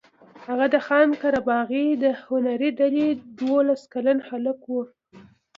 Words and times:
هغه 0.45 0.65
د 0.73 0.75
خان 0.85 1.09
قره 1.21 1.39
باغي 1.49 1.85
د 2.03 2.05
هنري 2.23 2.69
ډلې 2.79 3.07
دولس 3.41 3.81
کلن 3.93 4.17
هلک 4.29 4.59
و. 4.67 4.75